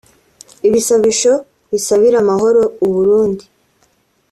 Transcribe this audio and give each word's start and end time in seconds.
ibisabisho 0.67 1.33
bisabira 1.71 2.17
amahoro 2.23 2.61
u 2.85 2.87
Burundi 2.93 3.45